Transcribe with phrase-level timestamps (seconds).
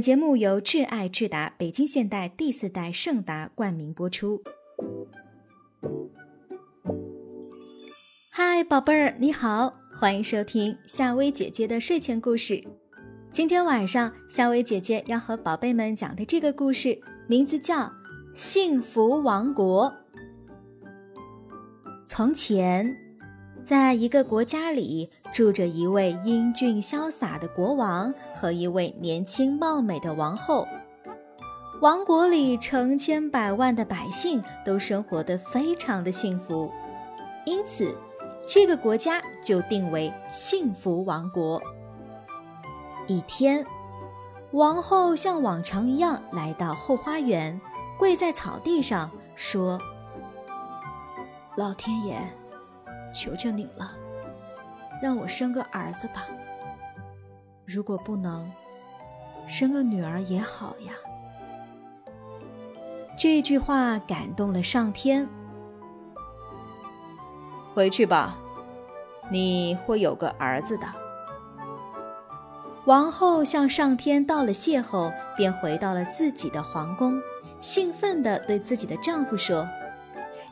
[0.00, 4.42] 节目由挚爱智达北京现代第四代圣达冠名播出。
[8.30, 12.64] 嗨，宝贝儿，你好，欢迎收听夏薇姐姐的睡前故事。
[13.30, 16.98] 今天晚上，夏薇姐姐要和宝贝们讲的这个故事，
[17.28, 17.76] 名字叫
[18.34, 19.90] 《幸福王国》。
[22.06, 22.96] 从前，
[23.62, 25.10] 在一个国家里。
[25.32, 30.66] 住着一位英俊潇洒的国王和一位年轻貌美的王后。
[31.80, 36.70] 王国里成千百万的百姓都生活得非常的幸福，
[37.46, 37.96] 因此
[38.44, 41.62] 这个国家就定为幸福王国。
[43.06, 43.64] 一天，
[44.50, 47.58] 王后像往常一样来到后花园，
[47.96, 49.80] 跪在草地上说
[51.56, 52.20] ：“老天爷，
[53.12, 53.92] 求求你了。”
[55.02, 56.26] 让我生个儿子吧，
[57.66, 58.50] 如果不能，
[59.46, 60.92] 生个女儿也好呀。
[63.18, 65.26] 这句话感动了上天。
[67.72, 68.36] 回去吧，
[69.30, 70.86] 你会有个儿子的。
[72.84, 77.20] 王后向上天道了谢后，便回到了自己的皇宫，
[77.60, 79.66] 兴奋地对自己的丈夫说：“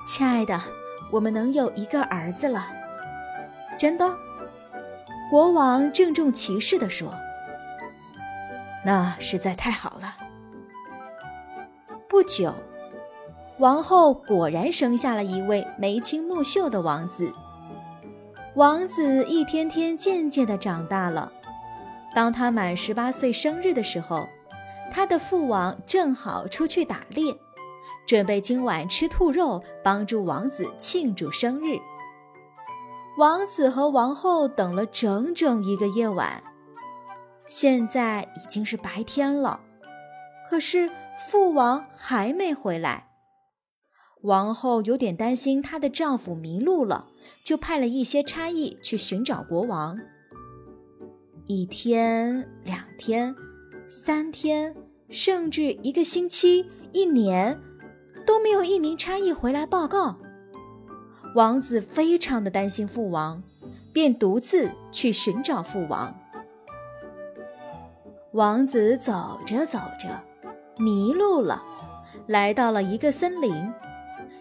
[0.07, 0.59] 亲爱的，
[1.11, 2.67] 我们能有一个儿子了，
[3.79, 4.17] 真的。”
[5.31, 7.15] 国王郑重其事地说
[8.85, 10.17] ：“那实在太好了。”
[12.09, 12.55] 不久，
[13.59, 17.33] 王后果然生下了一位眉清目秀的王子。
[18.55, 21.31] 王子一天天渐渐地长大了。
[22.15, 24.27] 当他满十八岁生日的时候，
[24.91, 27.37] 他的父王正好出去打猎，
[28.09, 31.77] 准备今晚吃兔肉，帮助王子庆祝生日。
[33.19, 36.43] 王子和王后等了整整一个夜晚，
[37.47, 39.61] 现在已经是白天了，
[40.49, 43.09] 可是父王还没回来。
[44.23, 47.09] 王后有点担心她的丈夫迷路了，
[47.45, 49.95] 就派了一些差役去寻找国王。
[51.47, 53.35] 一天、两天、
[53.91, 54.75] 三天，
[55.11, 57.59] 甚至一个星期、一年，
[58.29, 60.15] 都没有一名差役回来报告。
[61.35, 63.43] 王子非常的担心父王，
[63.91, 66.15] 便独自去寻找父王。
[68.33, 70.21] 王子走着走着，
[70.77, 71.63] 迷路了，
[72.27, 73.73] 来到了一个森林。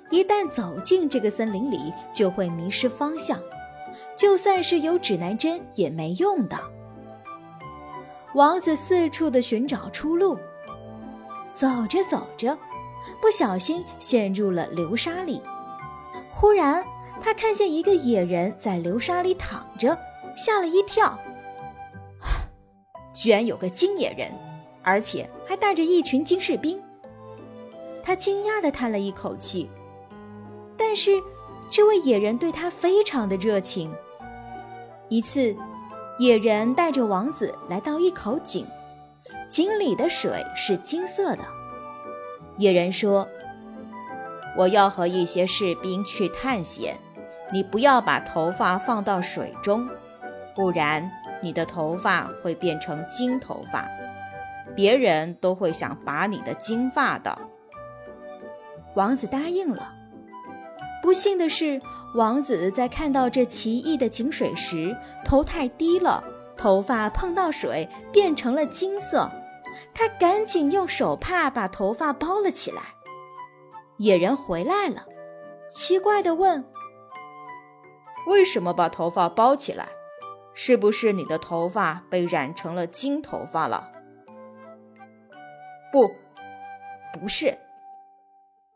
[0.09, 3.39] 一旦走进这个森林里，就会迷失方向，
[4.17, 6.59] 就算是有指南针也没用的。
[8.33, 10.37] 王子四处的寻找出路，
[11.53, 12.57] 走着走着，
[13.21, 15.41] 不小心陷入了流沙里。
[16.33, 16.83] 忽然，
[17.21, 19.97] 他看见一个野人在流沙里躺着，
[20.35, 21.17] 吓了一跳。
[23.13, 24.31] 居然有个金野人，
[24.83, 26.79] 而且还带着一群金士兵。
[28.03, 29.69] 他惊讶地叹了一口气。
[30.77, 31.11] 但是，
[31.69, 33.91] 这位野人对他非常的热情。
[35.09, 35.55] 一次，
[36.19, 38.65] 野人带着王子来到一口井，
[39.49, 41.56] 井里的水是金色的。
[42.57, 43.27] 野人说。
[44.57, 46.97] 我要和一些士兵去探险，
[47.53, 49.87] 你不要把头发放到水中，
[50.55, 51.11] 不然
[51.43, 53.87] 你的头发会变成金头发，
[54.75, 57.37] 别人都会想拔你的金发的。
[58.95, 59.93] 王子答应了。
[61.03, 61.79] 不幸的是，
[62.15, 66.23] 王子在看到这奇异的井水时，头太低了，
[66.57, 69.31] 头发碰到水变成了金色，
[69.93, 72.81] 他赶紧用手帕把头发包了起来。
[73.97, 75.05] 野人回来了，
[75.69, 76.63] 奇怪地问
[78.27, 79.89] ：“为什么把头发包起来？
[80.53, 83.91] 是不是你的头发被染成了金头发了
[85.91, 86.07] ？”“不，
[87.19, 87.57] 不是。”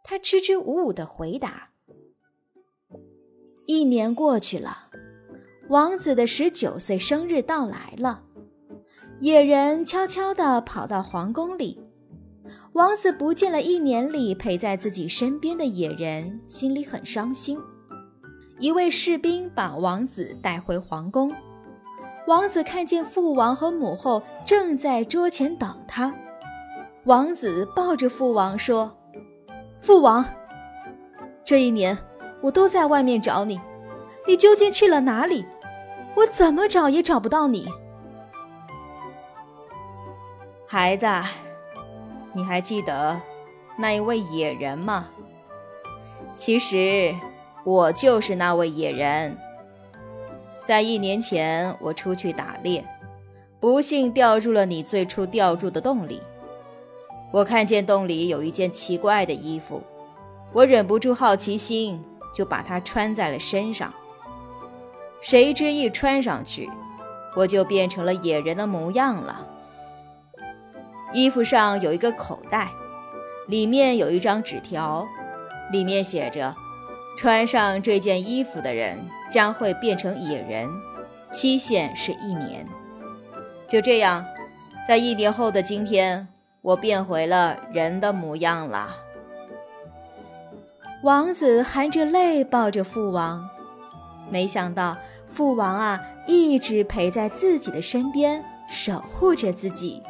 [0.04, 1.70] 他支支吾吾地回答。
[3.68, 4.90] 一年过去了，
[5.70, 8.24] 王子的十九岁生日到来了，
[9.22, 11.80] 野人悄悄地跑到皇宫里。
[12.74, 17.56] 王子不见了一年里陪在自己身边的野人，心里很伤心。
[18.58, 21.32] 一位士兵把王子带回皇宫。
[22.26, 26.16] 王子看见父王和母后正在桌前等他。
[27.04, 28.98] 王子抱着父王说
[29.80, 30.26] ：“父王，
[31.46, 31.96] 这一年
[32.42, 33.62] 我都在外面找你，
[34.28, 35.46] 你究竟去了哪里？
[36.16, 37.68] 我怎么找也找不到你。”
[40.74, 41.06] 孩子。
[42.32, 43.20] 你还记得
[43.78, 45.10] 那一位野人吗？
[46.34, 47.14] 其实
[47.66, 49.38] 我就是那位野人。
[50.64, 52.86] 在一年前，我出去打猎，
[53.60, 56.22] 不幸掉入了你最初掉入的洞里。
[57.34, 59.84] 我看见洞里有一件奇怪的衣服，
[60.54, 62.02] 我忍不住好奇心，
[62.34, 63.94] 就把它穿在了身上。
[65.20, 66.70] 谁知一穿上去，
[67.36, 69.50] 我就变成了野人的模样了。
[71.14, 72.70] 衣服上有一个口袋，
[73.48, 75.08] 里面有一张纸条，
[75.72, 76.56] 里面写着
[77.18, 78.98] ：“穿上这件衣服的人
[79.30, 80.70] 将会变成野人，
[81.32, 82.66] 期限是一年。”
[83.68, 84.26] 就这样，
[84.88, 86.28] 在一年后的今天。
[86.64, 88.96] 我变回了人的模样了。
[91.02, 93.50] 王子含着泪抱着父王，
[94.30, 94.96] 没想到
[95.28, 100.04] 父王啊一直陪在自己的身边，守护着自己。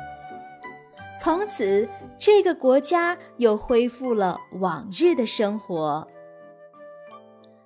[1.24, 1.88] 从此，
[2.18, 6.08] 这个国家又恢复了往日的生活。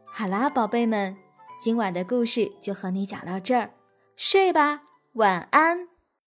[0.03, 1.15] 好啦，宝贝们，
[1.57, 3.69] 今晚的故事就和你讲到这儿，
[4.17, 4.81] 睡吧，
[5.13, 5.87] 晚安。